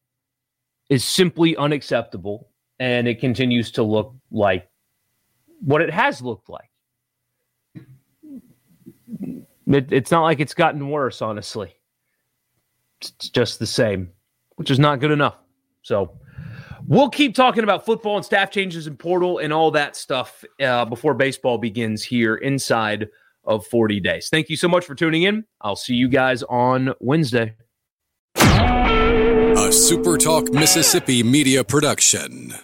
is 0.90 1.04
simply 1.04 1.56
unacceptable 1.56 2.50
and 2.78 3.08
it 3.08 3.18
continues 3.18 3.72
to 3.72 3.82
look 3.82 4.14
like 4.30 4.70
what 5.58 5.82
it 5.82 5.90
has 5.90 6.22
looked 6.22 6.48
like. 6.48 6.70
It, 9.66 9.92
it's 9.92 10.12
not 10.12 10.22
like 10.22 10.38
it's 10.38 10.54
gotten 10.54 10.88
worse, 10.88 11.20
honestly. 11.20 11.74
It's 13.00 13.28
just 13.28 13.58
the 13.58 13.66
same, 13.66 14.10
which 14.54 14.70
is 14.70 14.78
not 14.78 15.00
good 15.00 15.10
enough. 15.10 15.34
So 15.82 16.12
we'll 16.88 17.10
keep 17.10 17.34
talking 17.34 17.62
about 17.62 17.84
football 17.84 18.16
and 18.16 18.24
staff 18.24 18.50
changes 18.50 18.86
and 18.86 18.98
portal 18.98 19.38
and 19.38 19.52
all 19.52 19.70
that 19.72 19.94
stuff 19.94 20.44
uh, 20.60 20.84
before 20.86 21.14
baseball 21.14 21.58
begins 21.58 22.02
here 22.02 22.34
inside 22.34 23.08
of 23.44 23.66
40 23.66 24.00
days. 24.00 24.28
Thank 24.28 24.48
you 24.48 24.56
so 24.56 24.68
much 24.68 24.84
for 24.84 24.94
tuning 24.94 25.22
in. 25.22 25.44
I'll 25.60 25.76
see 25.76 25.94
you 25.94 26.08
guys 26.08 26.42
on 26.42 26.94
Wednesday. 27.00 27.54
A 28.36 29.70
SuperTalk 29.70 30.52
Mississippi 30.52 31.22
media 31.22 31.62
production. 31.64 32.54